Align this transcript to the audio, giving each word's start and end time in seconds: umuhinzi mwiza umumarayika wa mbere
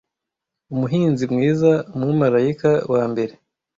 umuhinzi 0.73 1.23
mwiza 1.33 1.71
umumarayika 1.95 2.71
wa 2.93 3.03
mbere 3.11 3.33